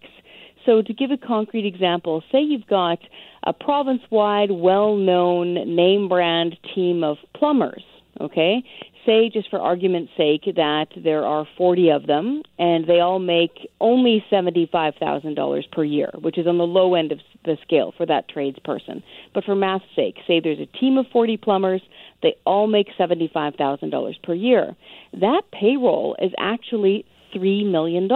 [0.67, 3.00] So to give a concrete example, say you've got
[3.47, 7.83] a province-wide, well-known name brand team of plumbers.
[8.19, 8.63] Okay,
[9.05, 13.69] say, just for argument's sake, that there are 40 of them and they all make
[13.79, 18.25] only $75,000 per year, which is on the low end of the scale for that
[18.27, 19.01] tradesperson.
[19.33, 21.81] But for math's sake, say there's a team of 40 plumbers,
[22.21, 24.75] they all make $75,000 per year.
[25.13, 27.05] That payroll is actually
[27.36, 28.10] $3 million.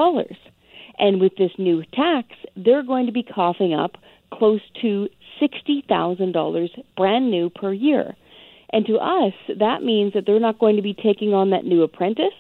[0.97, 3.97] And with this new tax, they're going to be coughing up
[4.33, 5.07] close to
[5.41, 8.15] $60,000 brand new per year.
[8.73, 11.83] And to us, that means that they're not going to be taking on that new
[11.83, 12.33] apprentice.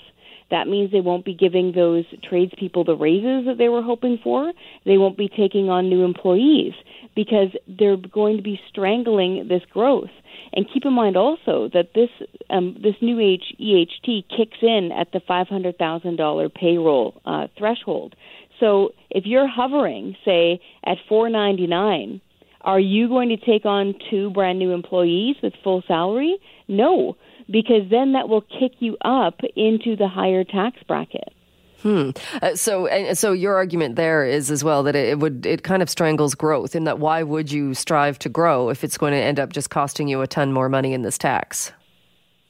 [0.49, 4.51] That means they won't be giving those tradespeople the raises that they were hoping for.
[4.85, 6.73] They won't be taking on new employees
[7.15, 10.09] because they're going to be strangling this growth.
[10.53, 12.09] And keep in mind also that this
[12.49, 17.47] um, this new age EHT kicks in at the five hundred thousand dollar payroll uh,
[17.57, 18.15] threshold.
[18.61, 22.21] So if you're hovering, say at four ninety nine,
[22.61, 26.37] are you going to take on two brand new employees with full salary?
[26.69, 31.33] No, because then that will kick you up into the higher tax bracket.
[31.81, 32.11] Hmm.
[32.43, 35.63] Uh, so, uh, so your argument there is as well that it, it, would it
[35.63, 39.13] kind of strangles growth in that why would you strive to grow if it's going
[39.13, 41.71] to end up just costing you a ton more money in this tax?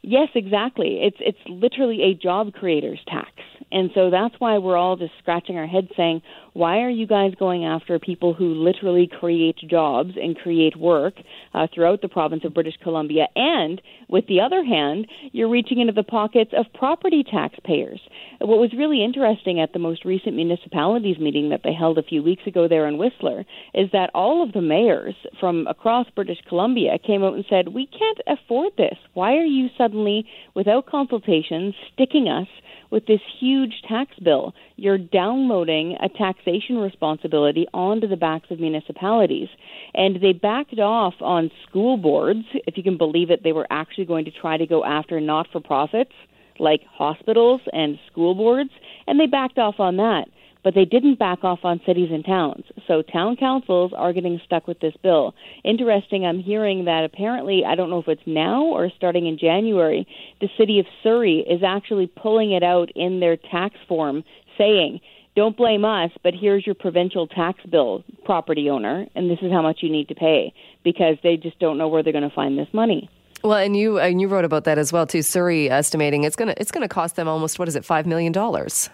[0.02, 1.00] Yes, exactly.
[1.02, 3.32] It's it's literally a job creator's tax.
[3.72, 6.22] And so that's why we're all just scratching our heads saying,
[6.54, 11.14] why are you guys going after people who literally create jobs and create work
[11.54, 13.28] uh, throughout the province of British Columbia?
[13.36, 18.02] And with the other hand, you're reaching into the pockets of property taxpayers.
[18.40, 22.22] What was really interesting at the most recent municipalities meeting that they held a few
[22.22, 27.00] weeks ago there in Whistler is that all of the mayors from across British Columbia
[27.06, 28.98] came out and said, we can't afford this.
[29.14, 32.48] Why are you suddenly, without consultation, sticking us
[32.92, 34.54] with this huge tax bill.
[34.76, 39.48] You're downloading a taxation responsibility onto the backs of municipalities.
[39.94, 42.46] And they backed off on school boards.
[42.68, 45.48] If you can believe it, they were actually going to try to go after not
[45.52, 46.12] for profits
[46.60, 48.70] like hospitals and school boards,
[49.08, 50.26] and they backed off on that
[50.64, 52.66] but they didn't back off on cities and towns.
[52.88, 55.34] So town councils are getting stuck with this bill.
[55.64, 60.08] Interesting, I'm hearing that apparently, I don't know if it's now or starting in January,
[60.40, 64.24] the city of Surrey is actually pulling it out in their tax form
[64.58, 65.00] saying,
[65.36, 69.62] don't blame us, but here's your provincial tax bill, property owner, and this is how
[69.62, 72.58] much you need to pay because they just don't know where they're going to find
[72.58, 73.10] this money.
[73.44, 75.24] Well, and you and you wrote about that as well too.
[75.24, 78.90] Surrey estimating it's gonna it's gonna cost them almost what is it five million dollars?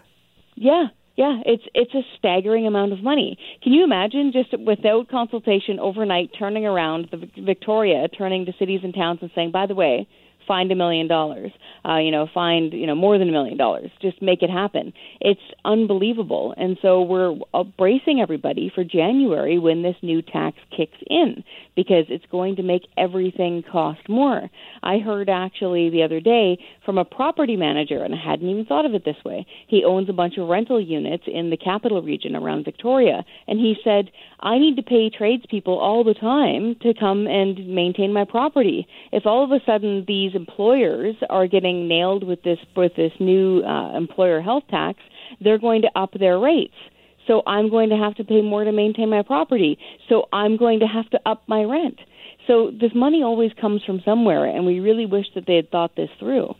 [0.55, 3.37] Yeah, yeah, it's it's a staggering amount of money.
[3.63, 8.93] Can you imagine just without consultation overnight turning around the Victoria, turning to cities and
[8.93, 10.07] towns and saying, by the way,
[10.47, 11.51] find a million dollars,
[11.87, 14.93] uh, you know, find you know more than a million dollars, just make it happen.
[15.19, 17.35] It's unbelievable, and so we're
[17.77, 21.43] bracing everybody for January when this new tax kicks in
[21.75, 24.49] because it's going to make everything cost more.
[24.81, 28.85] I heard actually the other day from a property manager, and I hadn't even thought
[28.85, 29.45] of it this way.
[29.67, 33.75] He owns a bunch of rental units in the capital region around Victoria, and he
[33.83, 38.87] said, I need to pay tradespeople all the time to come and maintain my property.
[39.11, 43.61] If all of a sudden these employers are getting nailed with this with this new
[43.63, 44.99] uh, employer health tax,
[45.41, 46.79] they're going to up their rates.
[47.27, 49.77] So I'm going to have to pay more to maintain my property.
[50.07, 51.99] So I'm going to have to up my rent.
[52.47, 55.97] So this money always comes from somewhere, and we really wish that they had thought
[55.97, 56.55] this through.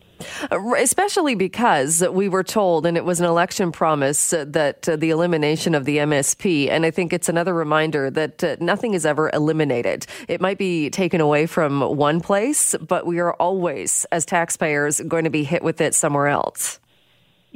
[0.77, 5.09] Especially because we were told, and it was an election promise, uh, that uh, the
[5.09, 6.69] elimination of the MSP.
[6.69, 10.05] And I think it's another reminder that uh, nothing is ever eliminated.
[10.27, 15.23] It might be taken away from one place, but we are always, as taxpayers, going
[15.23, 16.79] to be hit with it somewhere else.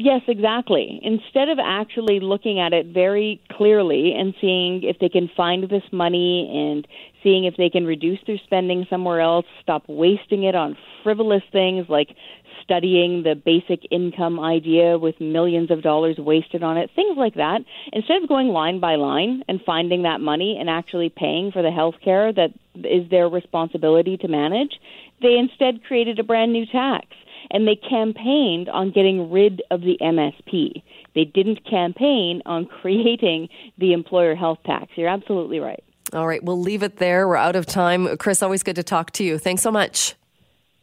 [0.04, 1.00] Yes, exactly.
[1.04, 5.84] Instead of actually looking at it very clearly and seeing if they can find this
[5.92, 6.88] money and
[7.22, 11.86] seeing if they can reduce their spending somewhere else, stop wasting it on frivolous things
[11.88, 12.16] like
[12.64, 17.62] studying the basic income idea with millions of dollars wasted on it, things like that.
[17.94, 21.70] Instead of going line by line and finding that money and actually paying for the
[21.70, 24.80] health care that is their responsibility to manage,
[25.22, 27.06] they instead created a brand new tax
[27.52, 30.82] and they campaigned on getting rid of the MSP.
[31.14, 34.92] They didn't campaign on creating the employer health tax.
[34.96, 35.84] You're absolutely right.
[36.14, 37.28] All right, we'll leave it there.
[37.28, 38.18] We're out of time.
[38.18, 39.38] Kris, always good to talk to you.
[39.38, 40.16] Thanks so much.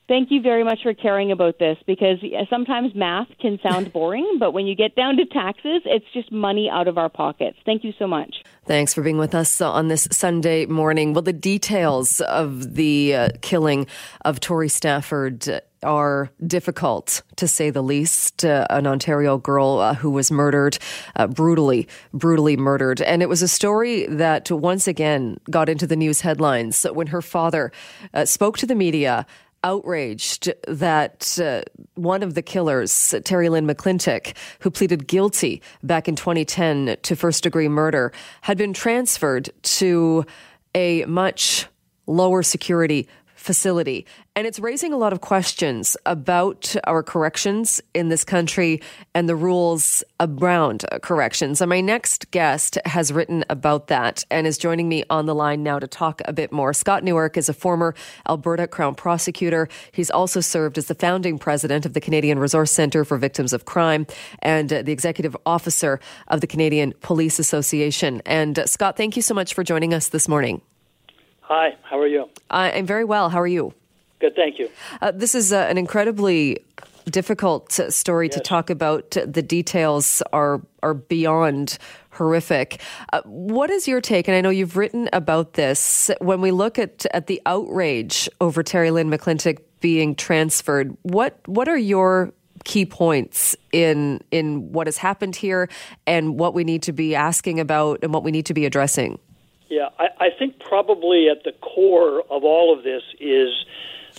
[0.08, 2.16] Thank you very much for caring about this because
[2.48, 6.70] sometimes math can sound boring, but when you get down to taxes, it's just money
[6.70, 7.58] out of our pockets.
[7.66, 8.36] Thank you so much.
[8.64, 11.12] Thanks for being with us on this Sunday morning.
[11.12, 13.86] Well, the details of the uh, killing
[14.24, 18.44] of Tori Stafford are difficult to say the least.
[18.44, 20.78] Uh, an Ontario girl uh, who was murdered,
[21.16, 23.00] uh, brutally, brutally murdered.
[23.02, 27.22] And it was a story that once again got into the news headlines when her
[27.22, 27.72] father
[28.14, 29.26] uh, spoke to the media
[29.64, 31.62] outraged that uh,
[31.94, 37.68] one of the killers, Terri-Lynne McClintic, who pleaded guilty back in 2010 to first degree
[37.68, 38.12] murder,
[38.42, 40.24] had been transferred to
[40.74, 41.66] a much
[42.06, 44.04] lower security facility.
[44.34, 48.80] And it's raising a lot of questions about our corrections in this country
[49.14, 51.60] and the rules around corrections.
[51.60, 55.62] And my next guest has written about that and is joining me on the line
[55.62, 56.72] now to talk a bit more.
[56.72, 57.94] Scott Newark is a former
[58.28, 59.68] Alberta Crown prosecutor.
[59.92, 63.64] He's also served as the founding president of the Canadian Resource Centre for Victims of
[63.64, 64.06] Crime
[64.40, 68.20] and the executive officer of the Canadian Police Association.
[68.26, 70.60] And Scott, thank you so much for joining us this morning.
[71.48, 72.28] Hi, how are you?
[72.50, 73.30] I'm very well.
[73.30, 73.72] How are you?
[74.20, 74.68] Good, thank you.
[75.00, 76.58] Uh, this is uh, an incredibly
[77.06, 78.34] difficult uh, story yes.
[78.34, 79.12] to talk about.
[79.12, 81.78] The details are are beyond
[82.10, 82.82] horrific.
[83.14, 84.28] Uh, what is your take?
[84.28, 86.10] And I know you've written about this.
[86.20, 91.78] When we look at at the outrage over Terri-Lynne McClintic being transferred, what what are
[91.78, 92.30] your
[92.64, 95.70] key points in in what has happened here
[96.06, 99.18] and what we need to be asking about and what we need to be addressing?
[99.68, 103.50] Yeah, I, I think probably at the core of all of this is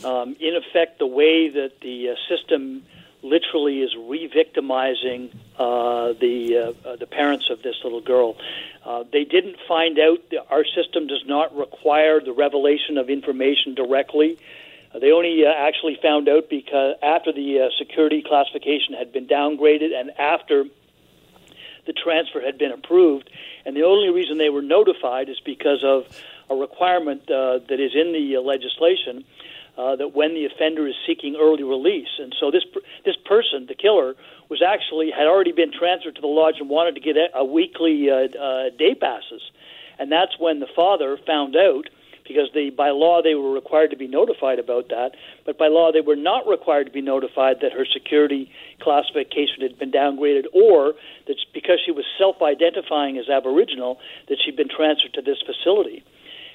[0.03, 2.83] um, in effect, the way that the uh, system
[3.21, 8.38] literally is re-victimizing uh, the uh, the parents of this little girl.
[8.85, 10.19] Uh, they didn't find out.
[10.49, 14.39] Our system does not require the revelation of information directly.
[14.93, 19.27] Uh, they only uh, actually found out because after the uh, security classification had been
[19.27, 20.65] downgraded and after
[21.89, 23.32] the transfer had been approved.
[23.65, 26.06] And the only reason they were notified is because of
[26.47, 29.25] a requirement uh, that is in the uh, legislation
[29.75, 32.13] uh, that when the offender is seeking early release.
[32.19, 32.63] And so this
[33.06, 34.13] this person, the killer,
[34.49, 37.43] was actually had already been transferred to the lodge and wanted to get a, a
[37.43, 39.41] weekly uh, uh, day passes.
[39.97, 41.89] And that's when the father found out
[42.29, 45.11] because they by law they were required to be notified about that,
[45.45, 49.77] but by law they were not required to be notified that her security classification had
[49.77, 50.93] been downgraded or
[51.27, 56.03] that because she was self-identifying as aboriginal that she'd been transferred to this facility.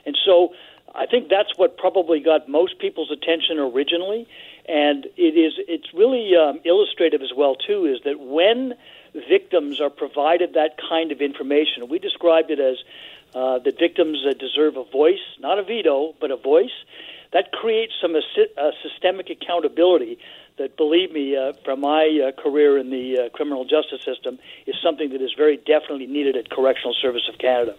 [0.06, 0.54] And so
[0.94, 4.28] I think that's what probably got most people's attention originally,
[4.68, 7.84] and it is it's really um, illustrative as well too.
[7.84, 8.74] Is that when
[9.28, 12.76] victims are provided that kind of information, we described it as
[13.34, 16.76] uh, that victims deserve a voice, not a veto, but a voice.
[17.32, 20.18] That creates some uh, systemic accountability
[20.56, 24.76] that, believe me, uh, from my uh, career in the uh, criminal justice system, is
[24.80, 27.74] something that is very definitely needed at Correctional Service of Canada.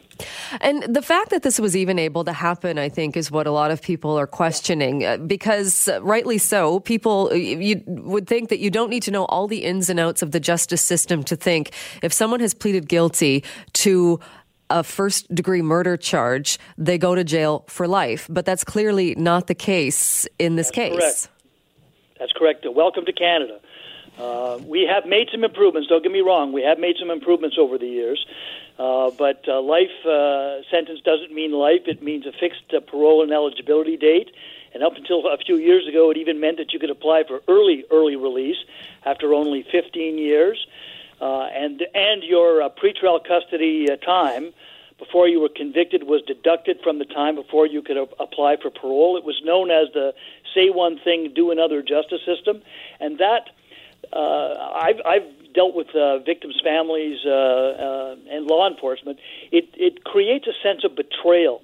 [0.60, 3.52] And the fact that this was even able to happen, I think, is what a
[3.52, 5.06] lot of people are questioning.
[5.06, 9.48] Uh, because, rightly so, people you would think that you don't need to know all
[9.48, 11.72] the ins and outs of the justice system to think
[12.04, 13.42] if someone has pleaded guilty
[13.72, 14.20] to
[14.70, 18.28] a first degree murder charge, they go to jail for life.
[18.30, 20.94] But that's clearly not the case in this that's case.
[20.94, 21.30] Correct.
[22.20, 22.66] That's correct.
[22.70, 23.60] Welcome to Canada.
[24.18, 25.90] Uh, we have made some improvements.
[25.90, 26.54] Don't get me wrong.
[26.54, 28.26] We have made some improvements over the years,
[28.80, 31.82] uh, but uh, life uh, sentence doesn't mean life.
[31.86, 34.32] It means a fixed uh, parole and eligibility date.
[34.74, 37.42] And up until a few years ago, it even meant that you could apply for
[37.48, 38.58] early early release
[39.06, 40.66] after only 15 years,
[41.22, 44.54] uh, and and your uh, pretrial custody uh, time
[44.98, 48.70] before you were convicted was deducted from the time before you could a- apply for
[48.70, 49.18] parole.
[49.18, 50.14] It was known as the
[50.54, 52.62] say one thing, do another justice system,
[53.00, 53.50] and that
[54.14, 59.20] uh, I've, I've dealt with uh, victims' families uh, uh, and law enforcement.
[59.52, 61.62] It it creates a sense of betrayal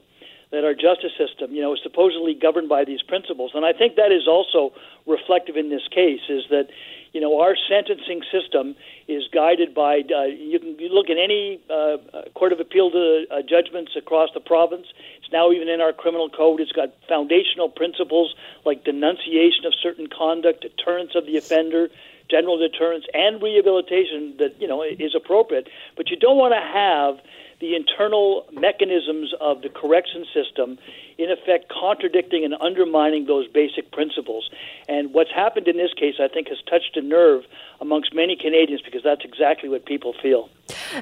[0.52, 3.96] that our justice system, you know, is supposedly governed by these principles, and I think
[3.96, 4.74] that is also
[5.08, 6.22] reflective in this case.
[6.30, 6.68] Is that
[7.12, 8.76] you know, our sentencing system
[9.08, 10.00] is guided by.
[10.00, 11.98] Uh, you can you look at any uh,
[12.34, 14.88] court of appeal to, uh, judgments across the province.
[15.20, 16.62] It's now even in our criminal code.
[16.62, 18.34] It's got foundational principles
[18.66, 21.90] like denunciation of certain conduct, deterrence of the offender,
[22.30, 25.68] general deterrence, and rehabilitation that you know is appropriate.
[25.98, 27.20] But you don't want to have
[27.62, 30.80] the internal mechanisms of the correction system,
[31.18, 34.50] in effect, contradicting and undermining those basic principles.
[34.90, 37.44] And what's happened in this case, I think, has touched a nerve
[37.80, 40.50] amongst many Canadians because that's exactly what people feel.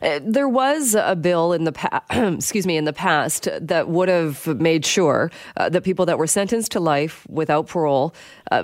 [0.01, 4.09] Uh, there was a bill in the pa- excuse me in the past that would
[4.09, 8.13] have made sure uh, that people that were sentenced to life without parole
[8.51, 8.63] uh,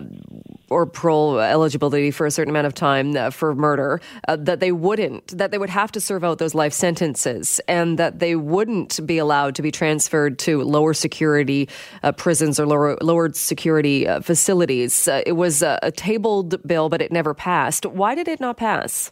[0.69, 4.71] or parole eligibility for a certain amount of time uh, for murder uh, that they
[4.71, 9.05] wouldn't that they would have to serve out those life sentences and that they wouldn't
[9.05, 11.69] be allowed to be transferred to lower security
[12.03, 15.07] uh, prisons or lower lower security facilities.
[15.07, 17.85] it was a tabled bill, but it never passed.
[17.85, 19.11] Why did it not pass?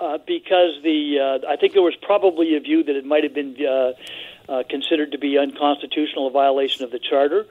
[0.00, 3.32] Uh, because the uh, I think there was probably a view that it might have
[3.32, 3.92] been uh,
[4.48, 7.46] uh, considered to be unconstitutional, a violation of the charter.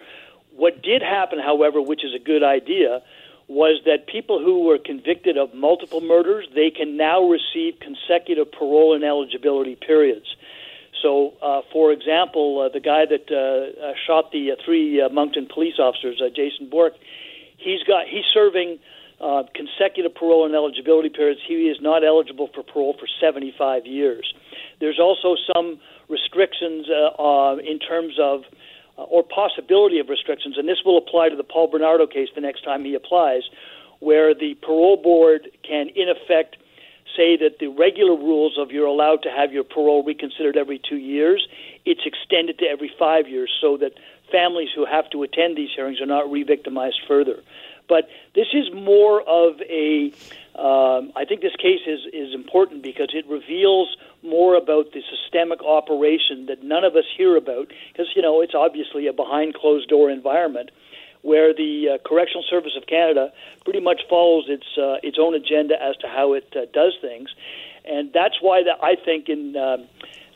[0.52, 3.02] What did happen, however, which is a good idea,
[3.48, 8.94] was that people who were convicted of multiple murders they can now receive consecutive parole
[8.94, 10.36] and eligibility periods.
[11.04, 15.10] So, uh, for example, uh, the guy that uh, uh, shot the uh, three uh,
[15.10, 16.96] Moncton police officers, uh, Jason Bourque,
[17.58, 18.80] he's got he's serving
[19.20, 21.42] uh, consecutive parole and eligibility periods.
[21.46, 24.34] He is not eligible for parole for 75 years.
[24.80, 28.42] There's also some restrictions uh, uh, in terms of
[28.98, 32.42] uh, or possibility of restrictions, and this will apply to the Paul Bernardo case the
[32.42, 33.44] next time he applies,
[34.00, 36.58] where the parole board can, in effect,
[37.16, 40.98] say that the regular rules of you're allowed to have your parole reconsidered every two
[40.98, 41.48] years,
[41.86, 43.94] it's extended to every five years so that
[44.32, 47.42] families who have to attend these hearings are not re victimized further.
[47.88, 50.14] But this is more of a,
[50.56, 55.62] um, I think this case is, is important because it reveals more about the systemic
[55.62, 59.90] operation that none of us hear about because, you know, it's obviously a behind closed
[59.90, 60.72] door environment
[61.24, 65.82] where the uh, Correctional Service of Canada pretty much follows its uh, its own agenda
[65.82, 67.30] as to how it uh, does things,
[67.86, 69.88] and that's why that I think in um,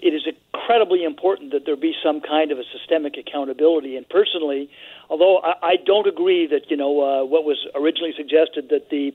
[0.02, 3.98] it is incredibly important that there be some kind of a systemic accountability.
[3.98, 4.70] And personally,
[5.10, 9.14] although I, I don't agree that you know uh, what was originally suggested that the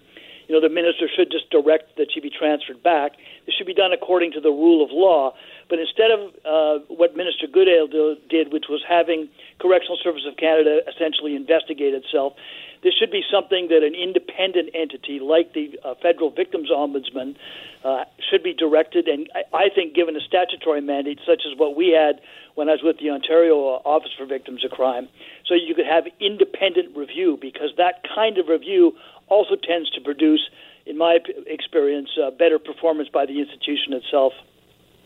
[0.52, 3.12] you know the minister should just direct that she be transferred back,
[3.46, 5.32] this should be done according to the rule of law.
[5.70, 10.36] But instead of uh, what Minister Goodale do, did, which was having Correctional Service of
[10.36, 12.34] Canada essentially investigate itself,
[12.82, 17.34] this should be something that an independent entity like the uh, Federal Victims Ombudsman
[17.82, 19.08] uh, should be directed.
[19.08, 22.20] And I, I think, given a statutory mandate such as what we had
[22.56, 25.08] when I was with the Ontario Office for Victims of Crime,
[25.46, 28.92] so you could have independent review because that kind of review
[29.36, 30.42] also tends to produce,
[30.90, 31.14] in my
[31.46, 34.32] experience, uh, better performance by the institution itself.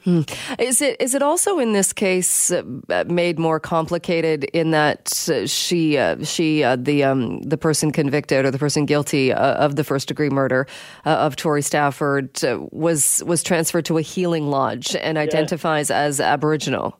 [0.06, 0.20] Hmm.
[0.60, 2.62] Is it is it also in this case uh,
[3.08, 8.44] made more complicated in that uh, she uh, she uh, the um, the person convicted
[8.44, 10.68] or the person guilty uh, of the first degree murder
[11.06, 12.30] uh, of Tori Stafford
[12.70, 16.06] was was transferred to a healing lodge and identifies yeah.
[16.06, 16.96] as Aboriginal.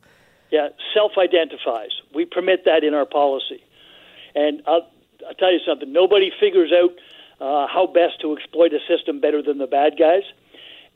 [0.50, 1.92] Yeah, self-identifies.
[2.12, 3.62] We permit that in our policy,
[4.34, 4.86] and I'll,
[5.28, 5.92] I'll tell you something.
[5.92, 6.90] Nobody figures out
[7.38, 10.22] how best to exploit a system better than the bad guys.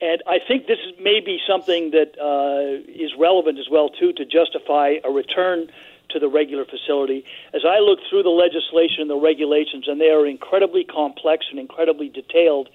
[0.00, 4.24] And I think this may be something that uh, is relevant as well too to
[4.24, 5.70] justify a return
[6.08, 7.24] to the regular facility.
[7.54, 11.58] As I look through the legislation and the regulations, and they are incredibly complex and
[11.58, 12.68] incredibly detailed,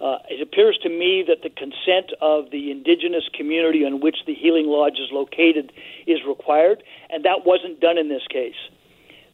[0.00, 4.34] uh, it appears to me that the consent of the indigenous community on which the
[4.34, 5.72] healing lodge is located
[6.06, 8.58] is required, and that wasn't done in this case.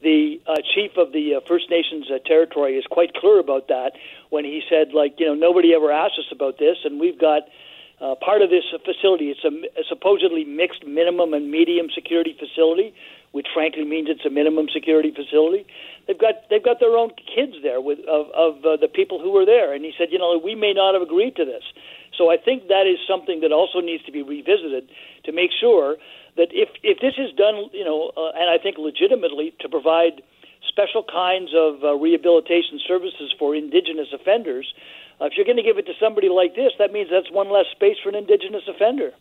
[0.03, 3.93] The uh, chief of the uh, First Nations uh, territory is quite clear about that
[4.31, 7.43] when he said, like, you know, nobody ever asked us about this, and we've got
[8.01, 9.35] uh, part of this facility.
[9.35, 12.95] It's a, a supposedly mixed minimum and medium security facility,
[13.33, 15.67] which frankly means it's a minimum security facility.
[16.07, 19.33] They've got they've got their own kids there with of, of uh, the people who
[19.33, 21.65] were there, and he said, you know, we may not have agreed to this.
[22.17, 24.89] So I think that is something that also needs to be revisited
[25.25, 25.97] to make sure
[26.39, 30.23] that if if this is done, you know, uh, and I think legitimately to provide
[30.67, 34.73] special kinds of uh, rehabilitation services for indigenous offenders,
[35.21, 37.51] uh, if you're going to give it to somebody like this, that means that's one
[37.51, 39.13] less space for an indigenous offender.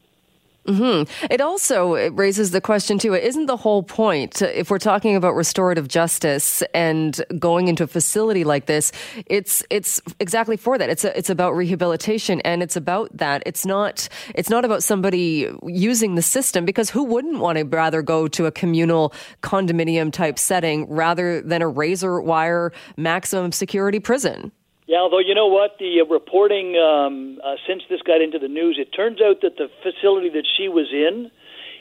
[0.68, 1.26] Mm-hmm.
[1.32, 3.14] It also raises the question too.
[3.14, 8.44] Isn't the whole point, if we're talking about restorative justice and going into a facility
[8.44, 8.92] like this,
[9.28, 10.90] it's it's exactly for that.
[10.90, 13.44] It's a, it's about rehabilitation and it's about that.
[13.46, 18.02] It's not it's not about somebody using the system because who wouldn't want to rather
[18.02, 24.52] go to a communal condominium type setting rather than a razor wire maximum security prison?
[24.88, 28.48] Yeah, although you know what, the uh, reporting um, uh, since this got into the
[28.48, 31.30] news, it turns out that the facility that she was in,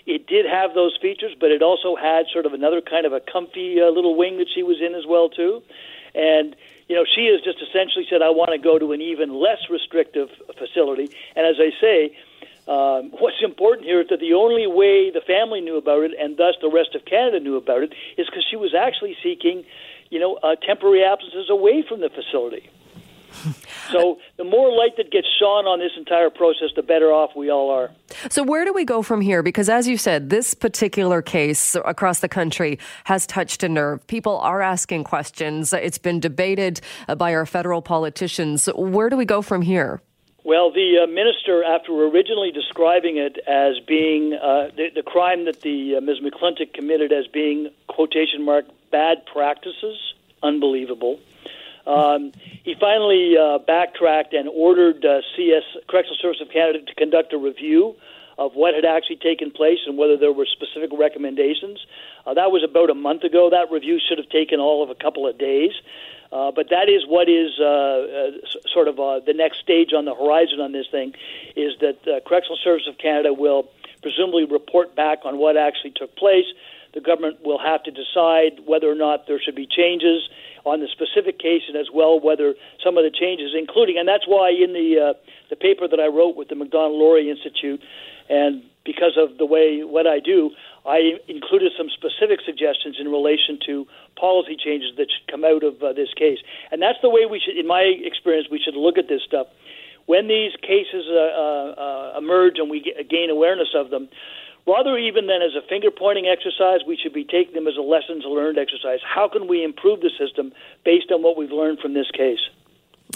[0.06, 3.20] it did have those features, but it also had sort of another kind of a
[3.20, 5.62] comfy uh, little wing that she was in as well too,
[6.16, 6.56] and
[6.88, 9.70] you know she has just essentially said, I want to go to an even less
[9.70, 10.28] restrictive
[10.58, 12.18] facility, and as I say.
[12.66, 16.36] Um, what's important here is that the only way the family knew about it, and
[16.36, 19.62] thus the rest of Canada knew about it, is because she was actually seeking,
[20.10, 22.68] you know, uh, temporary absences away from the facility.
[23.92, 27.50] So the more light that gets shone on this entire process, the better off we
[27.50, 27.90] all are.
[28.28, 29.42] So where do we go from here?
[29.42, 34.04] Because as you said, this particular case across the country has touched a nerve.
[34.08, 35.72] People are asking questions.
[35.72, 36.80] It's been debated
[37.16, 38.68] by our federal politicians.
[38.74, 40.02] Where do we go from here?
[40.46, 45.62] Well, the uh, minister, after originally describing it as being uh, the, the, crime that
[45.62, 46.18] the uh, Ms.
[46.22, 49.98] McClintic committed as being quotation mark bad practices,
[50.44, 51.18] unbelievable.
[51.86, 52.32] Um,
[52.64, 57.38] he finally uh, backtracked and ordered uh, CS Correctional Service of Canada to conduct a
[57.38, 57.94] review
[58.38, 61.86] of what had actually taken place and whether there were specific recommendations.
[62.26, 63.48] Uh, that was about a month ago.
[63.50, 65.72] That review should have taken all of a couple of days.
[66.32, 68.30] Uh, but that is what is uh, uh,
[68.72, 71.14] sort of uh, the next stage on the horizon on this thing,
[71.54, 73.70] is that uh, Correctional Service of Canada will
[74.02, 76.46] presumably report back on what actually took place.
[76.94, 80.28] The government will have to decide whether or not there should be changes
[80.64, 84.26] on the specific case and as well whether some of the changes, including, and that's
[84.26, 85.14] why in the uh,
[85.48, 87.80] the paper that I wrote with the Macdonald-Laurier Institute,
[88.28, 90.50] and because of the way what I do,
[90.86, 93.86] I included some specific suggestions in relation to
[94.18, 96.38] policy changes that should come out of uh, this case.
[96.70, 99.48] And that's the way we should, in my experience, we should look at this stuff.
[100.06, 102.78] When these cases uh, uh, uh emerge and we
[103.10, 104.08] gain awareness of them,
[104.66, 107.82] rather even than as a finger pointing exercise, we should be taking them as a
[107.82, 109.00] lessons learned exercise.
[109.06, 110.52] How can we improve the system
[110.84, 112.40] based on what we've learned from this case?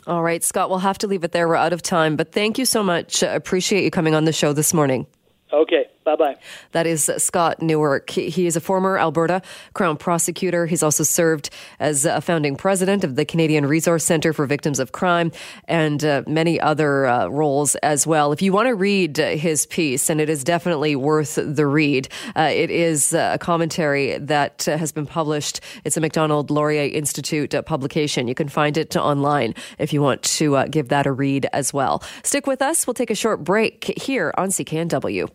[0.07, 1.48] All right, Scott, we'll have to leave it there.
[1.48, 3.22] We're out of time, but thank you so much.
[3.22, 5.07] Appreciate you coming on the show this morning.
[5.53, 5.86] Okay.
[6.11, 6.36] Bye bye.
[6.72, 8.11] That is Scott Newark.
[8.11, 9.42] He is a former Alberta
[9.74, 10.66] Crown prosecutor.
[10.66, 14.90] He's also served as a founding president of the Canadian Resource Centre for Victims of
[14.90, 15.30] Crime
[15.66, 18.32] and uh, many other uh, roles as well.
[18.32, 22.50] If you want to read his piece, and it is definitely worth the read, uh,
[22.52, 25.61] it is a commentary that has been published.
[25.84, 28.26] It's a Macdonald-Laurier Institute uh, publication.
[28.26, 31.72] You can find it online if you want to uh, give that a read as
[31.72, 32.02] well.
[32.24, 32.86] Stick with us.
[32.86, 35.28] We'll take a short break here on CKNW.